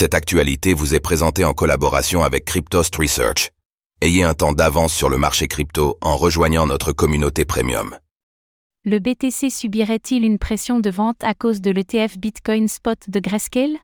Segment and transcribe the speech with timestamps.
[0.00, 3.50] Cette actualité vous est présentée en collaboration avec Cryptost Research.
[4.00, 7.98] Ayez un temps d'avance sur le marché crypto en rejoignant notre communauté premium.
[8.84, 13.76] Le BTC subirait-il une pression de vente à cause de l'ETF Bitcoin Spot de Grayscale?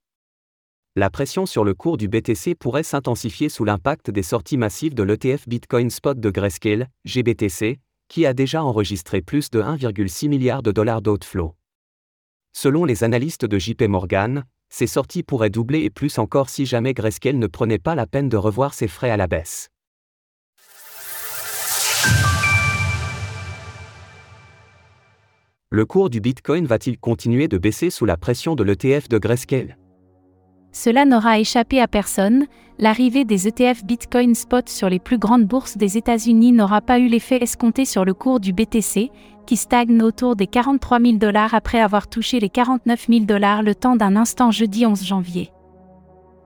[0.94, 5.02] La pression sur le cours du BTC pourrait s'intensifier sous l'impact des sorties massives de
[5.02, 10.70] l'ETF Bitcoin Spot de Grayscale, GBTC, qui a déjà enregistré plus de 1,6 milliard de
[10.70, 11.56] dollars d'outflow.
[12.52, 14.44] Selon les analystes de JP Morgan,
[14.74, 18.28] ces sorties pourraient doubler et plus encore si jamais Grayscale ne prenait pas la peine
[18.28, 19.70] de revoir ses frais à la baisse.
[25.70, 29.76] Le cours du Bitcoin va-t-il continuer de baisser sous la pression de l'ETF de Grayscale?
[30.74, 32.46] Cela n'aura échappé à personne,
[32.80, 37.06] l'arrivée des ETF Bitcoin Spot sur les plus grandes bourses des États-Unis n'aura pas eu
[37.06, 39.12] l'effet escompté sur le cours du BTC,
[39.46, 43.76] qui stagne autour des 43 000 dollars après avoir touché les 49 000 dollars le
[43.76, 45.52] temps d'un instant jeudi 11 janvier.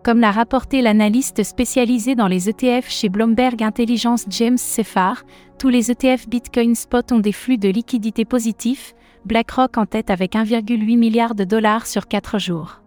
[0.04, 5.22] Comme l'a rapporté l'analyste spécialisé dans les ETF chez Bloomberg Intelligence James Seffar,
[5.58, 10.34] tous les ETF Bitcoin Spot ont des flux de liquidités positifs, BlackRock en tête avec
[10.34, 12.82] 1,8 milliard de dollars sur 4 jours.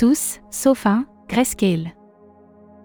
[0.00, 1.92] Tous, sauf un, Grayscale.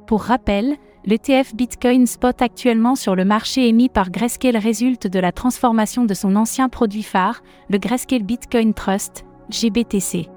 [0.05, 5.31] Pour rappel, l'ETF Bitcoin Spot actuellement sur le marché émis par Grayscale résulte de la
[5.31, 10.27] transformation de son ancien produit phare, le Grayscale Bitcoin Trust, GBTC.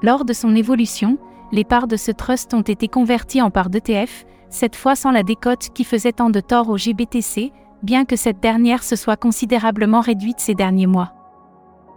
[0.00, 1.18] Lors de son évolution,
[1.50, 5.24] les parts de ce trust ont été converties en parts d'ETF, cette fois sans la
[5.24, 7.50] décote qui faisait tant de tort au GBTC,
[7.82, 11.14] bien que cette dernière se soit considérablement réduite ces derniers mois.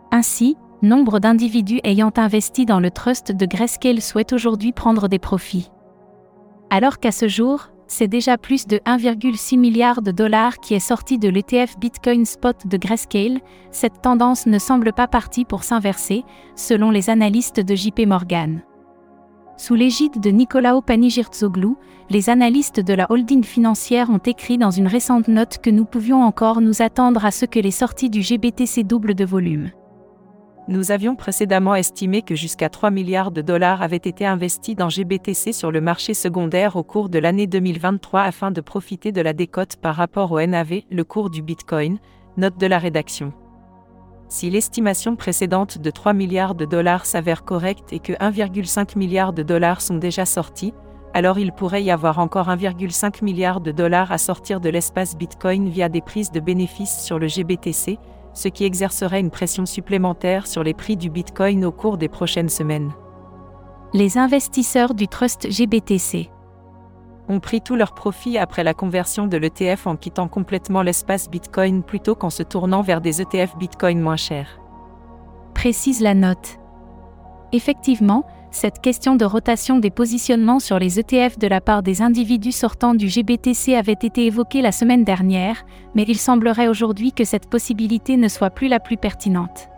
[0.10, 5.72] Ainsi, nombre d'individus ayant investi dans le trust de Grayscale souhaitent aujourd'hui prendre des profits.
[6.70, 11.18] Alors qu'à ce jour, c'est déjà plus de 1,6 milliard de dollars qui est sorti
[11.18, 13.40] de l'ETF Bitcoin Spot de Grayscale,
[13.72, 16.24] cette tendance ne semble pas partie pour s'inverser,
[16.56, 18.62] selon les analystes de JP Morgan.
[19.58, 21.78] Sous l'égide de Nicolao Panigirtzoglou,
[22.10, 26.24] les analystes de la holding financière ont écrit dans une récente note que nous pouvions
[26.24, 29.70] encore nous attendre à ce que les sorties du GBTC doublent de volume.
[30.70, 35.52] Nous avions précédemment estimé que jusqu'à 3 milliards de dollars avaient été investis dans GBTC
[35.52, 39.76] sur le marché secondaire au cours de l'année 2023 afin de profiter de la décote
[39.76, 42.00] par rapport au NAV, le cours du Bitcoin,
[42.38, 43.34] note de la rédaction.
[44.30, 49.44] Si l'estimation précédente de 3 milliards de dollars s'avère correcte et que 1,5 milliard de
[49.44, 50.74] dollars sont déjà sortis,
[51.14, 55.68] alors il pourrait y avoir encore 1,5 milliard de dollars à sortir de l'espace Bitcoin
[55.68, 58.00] via des prises de bénéfices sur le GBTC,
[58.34, 62.50] ce qui exercerait une pression supplémentaire sur les prix du Bitcoin au cours des prochaines
[62.50, 62.92] semaines.
[63.94, 66.30] Les investisseurs du Trust GBTC
[67.30, 71.84] ont pris tous leurs profits après la conversion de l'ETF en quittant complètement l'espace Bitcoin
[71.84, 74.60] plutôt qu'en se tournant vers des ETF Bitcoin moins chers.
[75.54, 76.60] Précise la note.
[77.52, 82.52] Effectivement, cette question de rotation des positionnements sur les ETF de la part des individus
[82.52, 85.66] sortant du GBTC avait été évoquée la semaine dernière,
[85.96, 89.70] mais il semblerait aujourd'hui que cette possibilité ne soit plus la plus pertinente.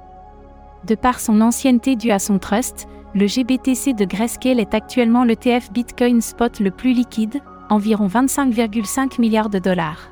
[0.85, 5.71] De par son ancienneté due à son trust, le GBTC de Grayscale est actuellement l'ETF
[5.71, 10.09] Bitcoin Spot le plus liquide, environ 25,5 milliards de dollars.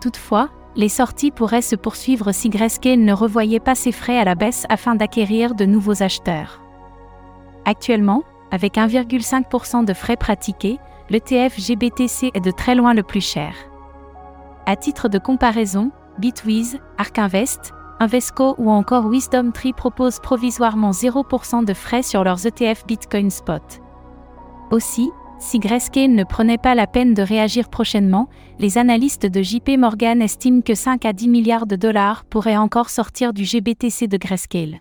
[0.00, 4.36] Toutefois, les sorties pourraient se poursuivre si Grayscale ne revoyait pas ses frais à la
[4.36, 6.60] baisse afin d'acquérir de nouveaux acheteurs.
[7.66, 8.22] Actuellement,
[8.52, 10.78] avec 1,5% de frais pratiqués,
[11.10, 13.54] l'ETF GBTC est de très loin le plus cher.
[14.66, 21.64] À titre de comparaison, Bitwiz, Ark Invest, Invesco ou encore Wisdom Tree proposent provisoirement 0%
[21.64, 23.62] de frais sur leurs ETF Bitcoin Spot.
[24.70, 28.28] Aussi, si Grayscale ne prenait pas la peine de réagir prochainement,
[28.58, 32.90] les analystes de JP Morgan estiment que 5 à 10 milliards de dollars pourraient encore
[32.90, 34.80] sortir du GBTC de Grayscale.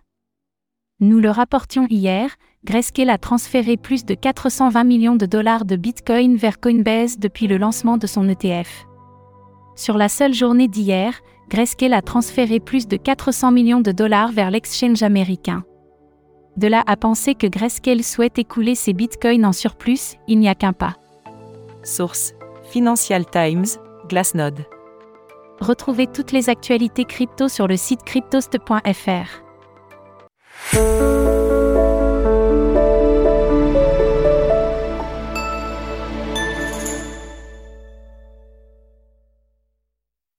[1.01, 2.29] Nous le rapportions hier,
[2.63, 7.57] Grayscale a transféré plus de 420 millions de dollars de Bitcoin vers Coinbase depuis le
[7.57, 8.85] lancement de son ETF.
[9.75, 11.19] Sur la seule journée d'hier,
[11.49, 15.65] Grayscale a transféré plus de 400 millions de dollars vers l'exchange américain.
[16.55, 20.55] De là à penser que Grayscale souhaite écouler ses bitcoins en surplus, il n'y a
[20.55, 20.95] qu'un pas.
[21.83, 22.33] Source
[22.71, 23.65] Financial Times,
[24.07, 24.65] Glassnode.
[25.59, 29.44] Retrouvez toutes les actualités crypto sur le site cryptost.fr.
[30.75, 31.34] Música